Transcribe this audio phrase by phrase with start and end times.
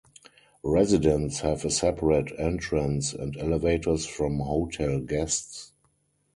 [0.63, 5.73] Residents have a separate entrance and elevators from hotel guests.